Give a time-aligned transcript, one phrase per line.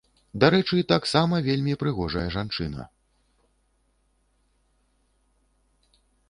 [0.43, 2.87] Дарэчы, таксама вельмі прыгожая жанчына.